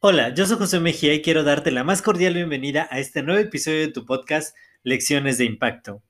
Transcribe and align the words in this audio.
Hola, 0.00 0.32
yo 0.32 0.46
soy 0.46 0.56
José 0.58 0.78
Mejía 0.80 1.12
y 1.12 1.22
quiero 1.22 1.42
darte 1.42 1.70
la 1.70 1.82
más 1.82 2.02
cordial 2.02 2.34
bienvenida 2.34 2.86
a 2.90 3.00
este 3.00 3.22
nuevo 3.22 3.40
episodio 3.40 3.80
de 3.80 3.92
tu 3.92 4.06
podcast 4.06 4.56
Lecciones 4.84 5.38
de 5.38 5.44
Impacto. 5.44 6.02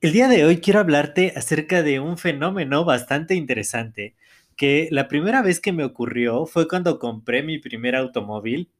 El 0.00 0.12
día 0.12 0.28
de 0.28 0.44
hoy 0.44 0.58
quiero 0.58 0.80
hablarte 0.80 1.32
acerca 1.36 1.82
de 1.82 2.00
un 2.00 2.18
fenómeno 2.18 2.84
bastante 2.84 3.34
interesante 3.34 4.16
que 4.56 4.88
la 4.90 5.06
primera 5.06 5.40
vez 5.40 5.60
que 5.60 5.72
me 5.72 5.84
ocurrió 5.84 6.46
fue 6.46 6.66
cuando 6.66 6.98
compré 6.98 7.42
mi 7.44 7.58
primer 7.58 7.94
automóvil. 7.94 8.70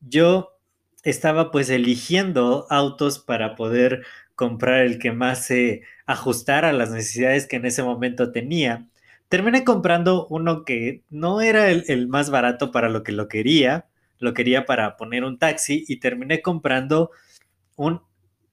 Yo 0.00 0.56
estaba 1.02 1.50
pues 1.50 1.68
eligiendo 1.68 2.66
autos 2.70 3.18
para 3.18 3.56
poder 3.56 4.04
comprar 4.34 4.82
el 4.82 4.98
que 4.98 5.12
más 5.12 5.44
se 5.46 5.82
ajustara 6.06 6.70
a 6.70 6.72
las 6.72 6.90
necesidades 6.90 7.46
que 7.46 7.56
en 7.56 7.66
ese 7.66 7.82
momento 7.82 8.32
tenía 8.32 8.86
terminé 9.30 9.62
comprando 9.64 10.26
uno 10.26 10.64
que 10.64 11.04
no 11.08 11.40
era 11.40 11.70
el, 11.70 12.08
más 12.08 12.30
barato 12.30 12.72
para 12.72 12.88
lo 12.88 13.04
que 13.04 13.12
lo 13.12 13.28
quería, 13.28 13.86
lo 14.18 14.34
quería 14.34 14.66
para 14.66 14.96
poner 14.96 15.22
un 15.22 15.38
taxi 15.38 15.84
y 15.88 16.00
terminé 16.00 16.42
comprando 16.42 17.10
un 17.76 18.02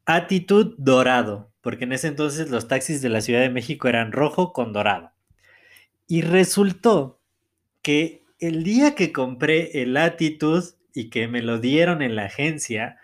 Attitude 0.06 0.76
dorado, 0.78 1.52
porque 1.60 1.84
en 1.84 1.92
ese 1.92 2.08
entonces 2.08 2.50
los 2.50 2.70
taxis 2.70 3.02
de 3.02 3.10
la 3.10 3.20
Ciudad 3.20 3.42
de 3.42 3.50
México 3.50 3.90
eran 3.90 4.14
rojo 4.14 4.54
con 4.54 4.72
dorado. 4.72 5.12
Y 6.08 6.22
resultó 6.22 7.20
que 7.82 8.24
el 8.40 8.64
día 8.64 8.96
que 8.96 9.12
compré 9.12 9.82
el 9.82 9.98
Attitude 9.98 10.68
y 10.94 11.10
que 11.10 11.28
me 11.28 11.42
lo 11.42 11.60
dieron 11.60 12.02
en 12.02 12.16
la 12.16 12.26
agencia, 12.26 13.00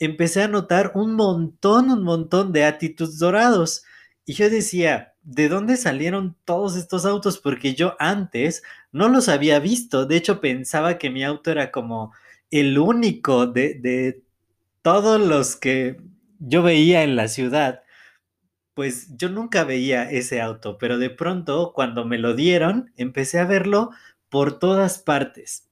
empecé 0.00 0.42
a 0.42 0.48
notar 0.48 0.92
un 0.94 1.14
montón, 1.14 1.90
un 1.90 2.02
montón 2.02 2.52
de 2.52 2.64
Attitudes 2.64 3.18
dorados. 3.18 3.84
Y 4.24 4.32
yo 4.32 4.50
decía, 4.50 5.11
de 5.22 5.48
dónde 5.48 5.76
salieron 5.76 6.36
todos 6.44 6.76
estos 6.76 7.06
autos, 7.06 7.38
porque 7.38 7.74
yo 7.74 7.94
antes 7.98 8.62
no 8.90 9.08
los 9.08 9.28
había 9.28 9.58
visto. 9.58 10.06
De 10.06 10.16
hecho, 10.16 10.40
pensaba 10.40 10.98
que 10.98 11.10
mi 11.10 11.24
auto 11.24 11.50
era 11.50 11.70
como 11.70 12.12
el 12.50 12.78
único 12.78 13.46
de, 13.46 13.74
de 13.74 14.22
todos 14.82 15.20
los 15.20 15.56
que 15.56 16.00
yo 16.38 16.62
veía 16.62 17.02
en 17.02 17.16
la 17.16 17.28
ciudad. 17.28 17.82
Pues 18.74 19.16
yo 19.16 19.28
nunca 19.28 19.64
veía 19.64 20.10
ese 20.10 20.40
auto, 20.40 20.78
pero 20.78 20.98
de 20.98 21.10
pronto, 21.10 21.72
cuando 21.74 22.04
me 22.04 22.18
lo 22.18 22.34
dieron, 22.34 22.92
empecé 22.96 23.38
a 23.38 23.44
verlo 23.44 23.90
por 24.28 24.58
todas 24.58 24.98
partes. 24.98 25.68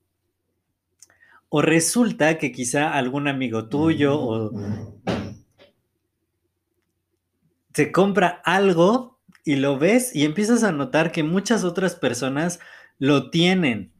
O 1.48 1.62
resulta 1.62 2.38
que 2.38 2.52
quizá 2.52 2.92
algún 2.92 3.26
amigo 3.26 3.68
tuyo 3.68 4.20
o 4.20 4.52
se 7.74 7.90
compra 7.90 8.40
algo 8.44 9.19
y 9.44 9.56
lo 9.56 9.78
ves 9.78 10.14
y 10.14 10.24
empiezas 10.24 10.62
a 10.62 10.72
notar 10.72 11.12
que 11.12 11.22
muchas 11.22 11.64
otras 11.64 11.94
personas 11.94 12.60
lo 12.98 13.30
tienen. 13.30 13.92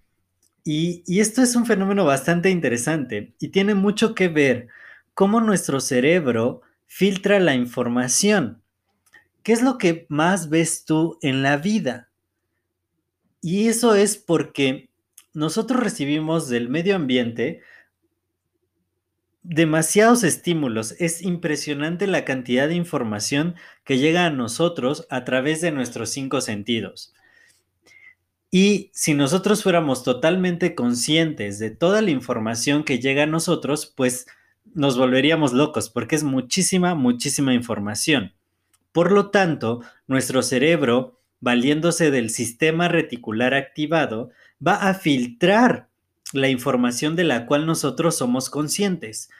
Y, 0.64 1.02
esto 1.20 1.42
es 1.42 1.56
un 1.56 1.66
fenómeno 1.66 2.04
bastante 2.04 2.50
interesante 2.50 3.34
y 3.40 3.48
tiene 3.48 3.74
mucho 3.74 4.14
que 4.14 4.28
ver 4.28 4.68
cómo 5.14 5.40
nuestro 5.40 5.80
cerebro 5.80 6.62
filtra 6.86 7.40
la 7.40 7.54
información. 7.54 8.62
¿Qué 9.42 9.52
es 9.52 9.62
lo 9.62 9.78
que 9.78 10.06
más 10.10 10.50
ves 10.50 10.84
tú 10.84 11.18
en 11.22 11.42
la 11.42 11.56
vida? 11.56 12.10
Y 13.40 13.68
eso 13.68 13.94
es 13.94 14.18
porque 14.18 14.90
nosotros 15.32 15.80
recibimos 15.80 16.48
del 16.48 16.68
medio 16.68 16.96
ambiente 16.96 17.62
demasiados 19.42 20.22
estímulos. 20.24 20.94
Es 20.98 21.22
impresionante 21.22 22.06
la 22.06 22.24
cantidad 22.24 22.68
de 22.68 22.74
información 22.74 23.54
que 23.84 23.98
llega 23.98 24.26
a 24.26 24.30
nosotros 24.30 25.06
a 25.10 25.24
través 25.24 25.60
de 25.60 25.72
nuestros 25.72 26.10
cinco 26.10 26.40
sentidos. 26.40 27.14
Y 28.50 28.90
si 28.92 29.14
nosotros 29.14 29.62
fuéramos 29.62 30.02
totalmente 30.02 30.74
conscientes 30.74 31.58
de 31.58 31.70
toda 31.70 32.02
la 32.02 32.10
información 32.10 32.82
que 32.82 32.98
llega 32.98 33.22
a 33.22 33.26
nosotros, 33.26 33.92
pues 33.96 34.26
nos 34.74 34.98
volveríamos 34.98 35.52
locos 35.52 35.88
porque 35.88 36.16
es 36.16 36.24
muchísima, 36.24 36.94
muchísima 36.94 37.54
información. 37.54 38.34
Por 38.92 39.12
lo 39.12 39.30
tanto, 39.30 39.82
nuestro 40.08 40.42
cerebro, 40.42 41.20
valiéndose 41.38 42.10
del 42.10 42.30
sistema 42.30 42.88
reticular 42.88 43.54
activado, 43.54 44.30
va 44.64 44.88
a 44.88 44.94
filtrar 44.94 45.89
la 46.32 46.48
información 46.48 47.16
de 47.16 47.24
la 47.24 47.46
cual 47.46 47.66
nosotros 47.66 48.16
somos 48.16 48.50
conscientes. 48.50 49.30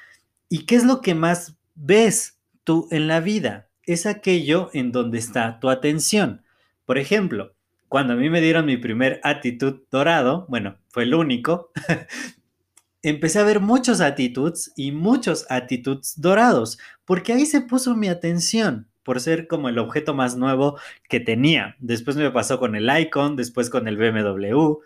¿Y 0.49 0.67
qué 0.67 0.77
es 0.77 0.85
lo 0.85 1.01
que 1.01 1.15
más 1.15 1.57
ves 1.75 2.39
tú 2.65 2.89
en 2.91 3.07
la 3.07 3.21
vida? 3.21 3.69
Es 3.85 4.07
aquello 4.07 4.71
en 4.73 4.93
donde 4.93 5.19
está 5.19 5.61
tu 5.61 5.71
atención. 5.71 6.43
Por 6.85 6.99
ejemplo, 6.99 7.55
cuando 7.89 8.13
a 8.15 8.17
mí 8.17 8.31
me 8.31 8.41
dieron 8.41 8.67
mi 8.67 8.77
primer 8.77 9.21
actitud 9.23 9.83
dorado, 9.91 10.47
bueno, 10.49 10.77
fue 10.89 11.05
el 11.05 11.15
único, 11.15 11.71
empecé 13.03 13.39
a 13.39 13.45
ver 13.45 13.61
muchos 13.61 14.01
attitudes 14.01 14.73
y 14.77 14.93
muchos 14.93 15.47
attitudes 15.49 16.15
dorados, 16.17 16.79
porque 17.05 17.33
ahí 17.33 17.47
se 17.47 17.63
puso 17.63 17.97
mi 17.97 18.09
atención 18.09 18.89
por 19.03 19.21
ser 19.21 19.47
como 19.47 19.69
el 19.69 19.79
objeto 19.79 20.15
más 20.15 20.37
nuevo 20.37 20.79
que 21.09 21.21
tenía. 21.21 21.77
Después 21.81 22.17
me 22.17 22.31
pasó 22.31 22.59
con 22.59 22.77
el 22.77 22.89
Icon, 23.01 23.35
después 23.35 23.71
con 23.71 23.89
el 23.89 23.97
BMW. 23.97 24.79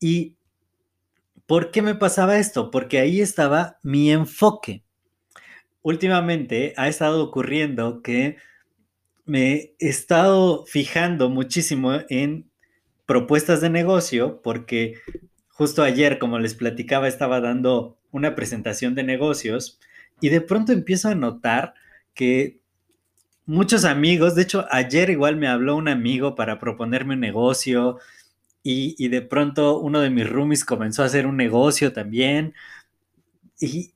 Y 0.00 0.36
¿Por 1.50 1.72
qué 1.72 1.82
me 1.82 1.96
pasaba 1.96 2.38
esto? 2.38 2.70
Porque 2.70 3.00
ahí 3.00 3.20
estaba 3.20 3.80
mi 3.82 4.12
enfoque. 4.12 4.84
Últimamente 5.82 6.74
ha 6.76 6.86
estado 6.86 7.24
ocurriendo 7.24 8.02
que 8.02 8.36
me 9.24 9.54
he 9.54 9.74
estado 9.80 10.64
fijando 10.66 11.28
muchísimo 11.28 11.90
en 12.08 12.48
propuestas 13.04 13.60
de 13.60 13.68
negocio 13.68 14.40
porque 14.42 14.94
justo 15.48 15.82
ayer, 15.82 16.20
como 16.20 16.38
les 16.38 16.54
platicaba, 16.54 17.08
estaba 17.08 17.40
dando 17.40 17.98
una 18.12 18.36
presentación 18.36 18.94
de 18.94 19.02
negocios 19.02 19.80
y 20.20 20.28
de 20.28 20.42
pronto 20.42 20.70
empiezo 20.70 21.08
a 21.08 21.16
notar 21.16 21.74
que 22.14 22.60
muchos 23.44 23.84
amigos, 23.84 24.36
de 24.36 24.42
hecho 24.42 24.66
ayer 24.70 25.10
igual 25.10 25.34
me 25.34 25.48
habló 25.48 25.74
un 25.74 25.88
amigo 25.88 26.36
para 26.36 26.60
proponerme 26.60 27.14
un 27.14 27.20
negocio, 27.20 27.98
y, 28.62 29.08
de 29.08 29.22
pronto 29.22 29.78
uno 29.78 30.00
de 30.00 30.10
mis 30.10 30.28
roomies 30.28 30.64
comenzó 30.64 31.02
a 31.02 31.06
hacer 31.06 31.26
un 31.26 31.36
negocio 31.36 31.92
también. 31.92 32.54
Y, 33.58 33.92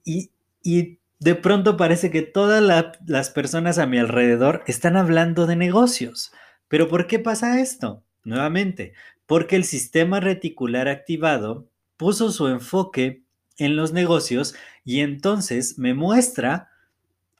y 0.62 0.98
de 1.20 1.34
pronto 1.34 1.76
parece 1.76 2.10
que 2.10 2.22
todas 2.22 2.62
las 3.06 3.30
personas 3.30 3.78
a 3.78 3.86
mi 3.86 3.98
alrededor 3.98 4.62
están 4.66 4.96
hablando 4.96 5.46
de 5.46 5.56
negocios. 5.56 6.32
Pero 6.68 6.88
¿por 6.88 7.06
qué 7.06 7.18
pasa 7.18 7.60
esto? 7.60 8.02
Nuevamente, 8.24 8.94
porque 9.26 9.56
el 9.56 9.64
sistema 9.64 10.20
reticular 10.20 10.88
activado 10.88 11.68
puso 11.96 12.30
su 12.30 12.48
enfoque 12.48 13.22
en 13.58 13.76
los 13.76 13.92
negocios 13.92 14.54
y 14.84 15.00
entonces 15.00 15.78
me 15.78 15.94
muestra 15.94 16.70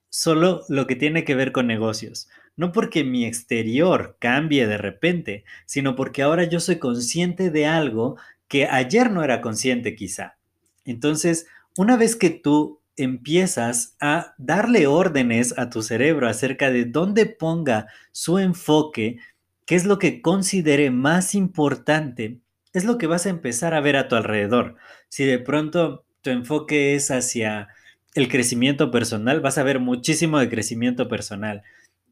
solo 0.09 0.63
lo 0.69 0.87
que 0.87 0.95
tiene 0.95 1.25
que 1.25 1.35
ver 1.35 1.53
con 1.53 1.67
negocios 1.67 2.29
no 2.57 2.73
porque 2.73 3.05
mi 3.05 3.25
exterior 3.25 4.17
cambie 4.21 4.67
de 4.67 4.79
repente, 4.79 5.45
sino 5.67 5.97
porque 5.97 6.23
ahora 6.23 6.45
yo 6.45 6.61
soy 6.61 6.79
consciente 6.79 7.51
de 7.51 7.67
algo 7.67 8.17
que 8.49 8.67
ayer 8.67 9.11
no 9.11 9.25
era 9.25 9.41
consciente 9.41 9.97
quizá. 9.97 10.37
Entonces, 10.85 11.47
una 11.77 11.97
vez 11.97 12.17
que 12.17 12.31
tú 12.31 12.81
empiezas 12.97 13.97
a 14.01 14.35
darle 14.39 14.87
órdenes 14.87 15.59
a 15.59 15.69
tu 15.69 15.83
cerebro 15.83 16.29
acerca 16.29 16.71
de 16.71 16.85
dónde 16.85 17.27
ponga 17.27 17.89
su 18.13 18.39
enfoque, 18.39 19.19
qué 19.67 19.75
es 19.75 19.85
lo 19.85 19.99
que 19.99 20.23
considere 20.23 20.91
más 20.91 21.35
importante, 21.35 22.39
es 22.73 22.85
lo 22.85 22.99
que 22.99 23.07
vas 23.07 23.27
a 23.27 23.31
empezar 23.31 23.75
a 23.75 23.81
ver 23.81 23.97
a 23.97 24.09
tu 24.09 24.15
alrededor. 24.15 24.77
Si 25.09 25.25
de 25.25 25.39
pronto 25.39 26.05
tu 26.21 26.31
enfoque 26.31 26.95
es 26.95 27.11
hacia 27.11 27.69
el 28.15 28.29
crecimiento 28.29 28.93
personal, 28.93 29.41
vas 29.41 29.59
a 29.59 29.65
ver 29.65 29.81
muchísimo 29.81 30.39
de 30.39 30.49
crecimiento 30.49 31.09
personal 31.09 31.63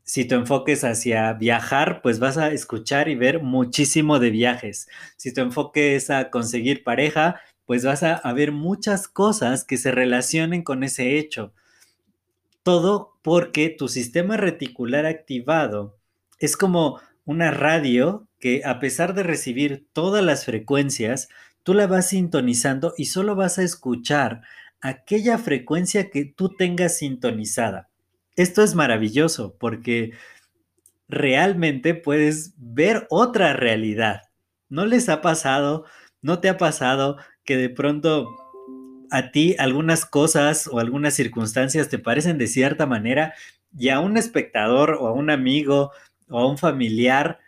si 0.05 0.25
tu 0.25 0.35
enfoque 0.35 0.73
es 0.73 0.85
hacia 0.85 1.33
viajar, 1.35 2.03
pues 2.03 2.19
vas 2.19 2.37
a 2.37 2.51
escuchar 2.53 3.09
y 3.09 3.15
ver 3.15 3.43
muchísimo 3.43 4.19
de 4.19 4.31
viajes. 4.31 4.89
Si 5.17 5.33
tu 5.33 5.41
enfoque 5.41 5.95
es 5.95 6.11
a 6.11 6.31
conseguir 6.31 6.85
pareja, 6.85 7.41
pues 7.67 7.85
vas 7.85 8.03
a, 8.03 8.33
ver 8.33 8.53
muchas 8.53 9.09
cosas 9.09 9.65
que 9.65 9.77
se 9.77 9.93
relacionen 9.93 10.63
con 10.63 10.83
ese 10.83 11.19
hecho. 11.19 11.55
Todo 12.63 13.19
porque 13.23 13.71
tu 13.71 13.89
sistema 13.89 14.37
reticular 14.37 15.07
activado 15.07 15.99
es 16.39 16.57
como 16.57 17.01
una 17.25 17.51
radio 17.51 18.27
que 18.41 18.63
a 18.65 18.81
pesar 18.81 19.15
de 19.15 19.23
recibir 19.23 19.87
todas 19.93 20.25
las 20.25 20.45
frecuencias, 20.45 21.29
tú 21.63 21.75
la 21.75 21.87
vas 21.87 22.09
sintonizando 22.09 22.93
y 22.97 23.07
solo 23.07 23.37
vas 23.37 23.59
a 23.59 23.63
escuchar 23.63 24.43
aquella 24.81 25.39
frecuencia 25.39 26.11
que 26.11 26.25
tú 26.25 26.49
tengas 26.57 26.99
sintonizada. 26.99 27.92
Esto 28.37 28.63
es 28.63 28.75
maravilloso 28.75 29.57
porque 29.59 30.13
realmente 31.09 31.95
puedes 31.95 32.55
ver 32.57 33.07
otra 33.11 33.53
realidad. 33.53 34.23
¿No 34.69 34.87
les 34.87 35.09
ha 35.11 35.21
pasado, 35.21 35.85
no 36.23 36.41
te 36.41 36.49
ha 36.49 36.57
pasado 36.57 37.19
que 37.45 37.57
de 37.57 37.69
pronto 37.69 38.35
a 39.11 39.31
ti 39.31 39.55
algunas 39.59 40.07
cosas 40.07 40.67
o 40.67 40.79
algunas 40.79 41.13
circunstancias 41.15 41.91
te 41.91 41.99
parecen 41.99 42.39
de 42.39 42.47
cierta 42.47 42.87
manera 42.87 43.35
y 43.77 43.91
a 43.91 44.01
un 44.01 44.17
espectador 44.17 44.97
o 44.99 45.07
a 45.09 45.13
un 45.13 45.29
amigo 45.29 45.93
o 46.29 46.39
a 46.39 46.49
un 46.49 46.57
familiar 46.57 47.39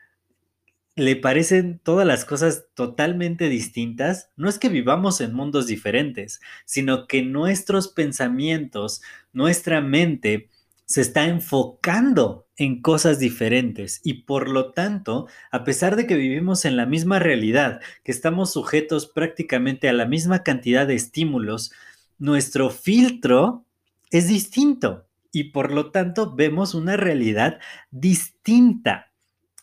le 0.97 1.17
parecen 1.17 1.81
todas 1.83 2.07
las 2.07 2.25
cosas 2.25 2.67
totalmente 2.75 3.49
distintas, 3.49 4.31
no 4.37 4.49
es 4.49 4.59
que 4.59 4.69
vivamos 4.69 5.21
en 5.21 5.35
mundos 5.35 5.67
diferentes, 5.67 6.41
sino 6.67 7.09
que 7.09 7.23
nuestros 7.23 7.89
pensamientos, 7.89 9.03
nuestra 9.33 9.81
mente 9.81 10.51
se 10.87 11.01
está 11.01 11.27
enfocando 11.27 12.47
en 12.57 12.83
cosas 12.83 13.19
diferentes 13.19 14.01
y 14.05 14.25
por 14.25 14.49
lo 14.49 14.73
tanto, 14.73 15.27
a 15.51 15.65
pesar 15.65 15.97
de 15.97 16.07
que 16.07 16.15
vivimos 16.15 16.65
en 16.65 16.77
la 16.77 16.87
misma 16.87 17.19
realidad, 17.19 17.81
que 18.05 18.13
estamos 18.13 18.53
sujetos 18.53 19.07
prácticamente 19.07 19.89
a 19.89 19.93
la 19.93 20.07
misma 20.07 20.43
cantidad 20.43 20.87
de 20.87 20.95
estímulos, 20.95 21.73
nuestro 22.19 22.71
filtro 22.71 23.65
es 24.11 24.29
distinto 24.29 25.07
y 25.33 25.45
por 25.45 25.73
lo 25.73 25.91
tanto 25.91 26.35
vemos 26.35 26.75
una 26.75 26.97
realidad 26.97 27.59
distinta. 27.91 29.11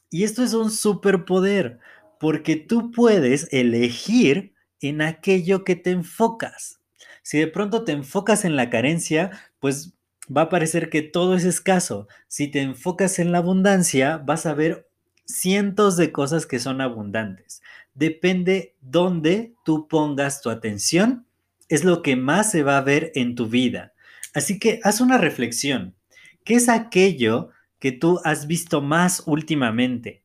Y 0.09 0.25
esto 0.25 0.44
es 0.44 0.53
un 0.53 0.69
superpoder, 0.69 1.79
porque 2.19 2.57
tú 2.57 2.91
puedes 2.91 3.47
elegir 3.53 4.53
en 4.81 5.01
aquello 5.01 5.63
que 5.63 5.75
te 5.75 5.91
enfocas. 5.91 6.81
Si 7.23 7.39
de 7.39 7.47
pronto 7.47 7.85
te 7.85 7.94
enfocas 7.94 8.44
en 8.44 8.57
la 8.57 8.69
carencia, 8.69 9.31
pues 9.59 9.94
va 10.25 10.44
a 10.44 10.50
parecer 10.50 10.89
que 10.89 11.01
todo 11.01 11.35
es 11.35 11.45
escaso. 11.45 12.07
Si 12.27 12.47
te 12.47 12.62
enfocas 12.62 13.19
en 13.19 13.31
la 13.31 13.39
abundancia, 13.39 14.18
vas 14.18 14.45
a 14.45 14.53
ver 14.53 14.88
cientos 15.25 15.97
de 15.97 16.12
cosas 16.12 16.45
que 16.45 16.59
son 16.59 16.81
abundantes. 16.81 17.62
Depende 17.94 18.75
dónde 18.81 19.53
tú 19.65 19.88
pongas 19.88 20.41
tu 20.41 20.50
atención, 20.50 21.25
es 21.69 21.83
lo 21.83 22.01
que 22.01 22.15
más 22.15 22.51
se 22.51 22.63
va 22.63 22.77
a 22.77 22.81
ver 22.81 23.12
en 23.15 23.35
tu 23.35 23.47
vida. 23.47 23.94
Así 24.33 24.59
que 24.59 24.79
haz 24.83 25.01
una 25.01 25.18
reflexión. 25.18 25.95
¿Qué 26.44 26.56
es 26.56 26.69
aquello 26.69 27.51
que 27.81 27.91
tú 27.91 28.21
has 28.23 28.45
visto 28.45 28.79
más 28.79 29.23
últimamente. 29.25 30.20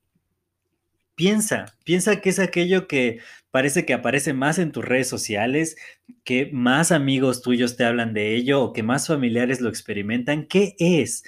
Piensa, 1.17 1.75
piensa 1.85 2.21
que 2.21 2.29
es 2.29 2.39
aquello 2.39 2.87
que 2.87 3.21
parece 3.51 3.87
que 3.87 3.95
aparece 3.95 4.35
más 4.35 4.59
en 4.59 4.71
tus 4.71 4.85
redes 4.85 5.09
sociales, 5.09 5.77
que 6.25 6.51
más 6.53 6.93
amigos 6.93 7.41
tuyos 7.41 7.77
te 7.77 7.85
hablan 7.85 8.13
de 8.13 8.37
ello 8.37 8.63
o 8.63 8.73
que 8.75 8.83
más 8.83 9.07
familiares 9.07 9.63
lo 9.63 9.71
experimentan. 9.71 10.47
¿Qué 10.47 10.77
es? 10.79 11.25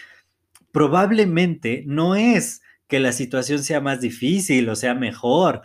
Probablemente 0.72 1.84
no 1.86 2.16
es 2.16 2.60
que 2.86 3.00
la 3.00 3.12
situación 3.12 3.64
sea 3.64 3.80
más 3.80 4.00
difícil 4.02 4.68
o 4.68 4.76
sea 4.76 4.94
mejor, 4.94 5.62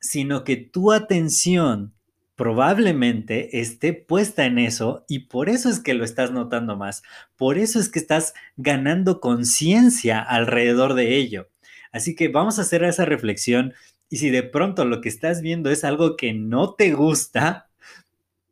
sino 0.00 0.42
que 0.42 0.56
tu 0.56 0.92
atención 0.92 1.94
probablemente 2.36 3.60
esté 3.60 3.92
puesta 3.92 4.46
en 4.46 4.58
eso 4.58 5.04
y 5.08 5.20
por 5.28 5.48
eso 5.48 5.70
es 5.70 5.78
que 5.78 5.94
lo 5.94 6.04
estás 6.04 6.32
notando 6.32 6.76
más, 6.76 7.04
por 7.36 7.58
eso 7.58 7.78
es 7.78 7.88
que 7.88 8.00
estás 8.00 8.34
ganando 8.56 9.20
conciencia 9.20 10.20
alrededor 10.20 10.94
de 10.94 11.16
ello. 11.16 11.48
Así 11.94 12.16
que 12.16 12.26
vamos 12.26 12.58
a 12.58 12.62
hacer 12.62 12.82
esa 12.82 13.04
reflexión 13.04 13.72
y 14.10 14.16
si 14.16 14.30
de 14.30 14.42
pronto 14.42 14.84
lo 14.84 15.00
que 15.00 15.08
estás 15.08 15.40
viendo 15.40 15.70
es 15.70 15.84
algo 15.84 16.16
que 16.16 16.34
no 16.34 16.74
te 16.74 16.92
gusta, 16.92 17.68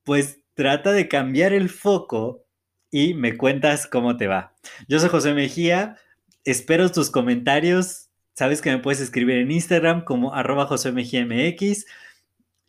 pues 0.04 0.38
trata 0.54 0.92
de 0.92 1.08
cambiar 1.08 1.52
el 1.52 1.68
foco 1.68 2.44
y 2.92 3.14
me 3.14 3.36
cuentas 3.36 3.88
cómo 3.88 4.16
te 4.16 4.28
va. 4.28 4.54
Yo 4.86 5.00
soy 5.00 5.08
José 5.08 5.34
Mejía, 5.34 5.96
espero 6.44 6.92
tus 6.92 7.10
comentarios, 7.10 8.10
sabes 8.32 8.62
que 8.62 8.70
me 8.70 8.78
puedes 8.78 9.00
escribir 9.00 9.38
en 9.38 9.50
Instagram 9.50 10.04
como 10.04 10.34
arroba 10.34 10.68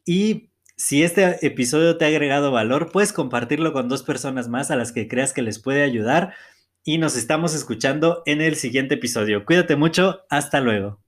y 0.06 0.50
si 0.76 1.04
este 1.04 1.46
episodio 1.46 2.00
te 2.00 2.06
ha 2.06 2.08
agregado 2.08 2.52
valor, 2.52 2.92
puedes 2.92 3.14
compartirlo 3.14 3.74
con 3.74 3.90
dos 3.90 4.02
personas 4.02 4.50
más 4.50 4.72
a 4.72 4.76
las 4.76 4.92
que 4.92 5.08
creas 5.08 5.34
que 5.34 5.44
les 5.44 5.60
puede 5.60 5.84
ayudar 5.84 6.34
y 6.84 6.98
nos 6.98 7.16
estamos 7.16 7.54
escuchando 7.54 8.24
en 8.26 8.42
el 8.42 8.56
siguiente 8.56 8.96
episodio. 8.96 9.46
Cuídate 9.46 9.76
mucho, 9.76 10.22
hasta 10.30 10.60
luego. 10.60 11.03